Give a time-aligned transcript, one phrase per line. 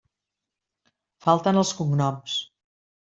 [1.25, 2.39] Falten els cognoms.